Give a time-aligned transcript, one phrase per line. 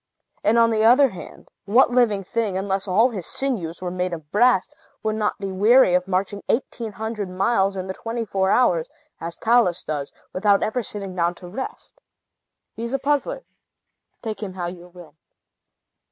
[0.43, 4.67] And, on the other hand, what living thing, unless his sinews were made of brass,
[5.03, 9.37] would not be weary of marching eighteen hundred miles in the twenty four hours, as
[9.37, 12.01] Talus does, without ever sitting down to rest?
[12.73, 13.43] He is a puzzler,
[14.23, 15.13] take him how you will."